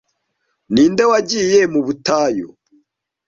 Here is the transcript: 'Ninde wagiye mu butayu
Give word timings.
'Ninde 0.69 1.03
wagiye 1.11 1.59
mu 1.73 1.79
butayu 1.85 2.47